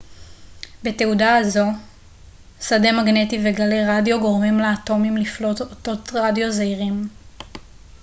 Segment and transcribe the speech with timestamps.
[0.83, 1.65] בתהודה הזו
[2.61, 7.07] שדה מגנטי וגלי רדיו גורמים לאטומים לפלוט אותות רדיו זעירים